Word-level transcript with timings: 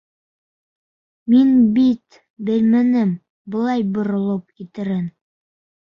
Мин 1.33 1.51
бит 1.77 2.19
белмәнем 2.49 3.15
былай 3.57 3.89
боролоп 3.99 4.49
китерен! 4.59 5.11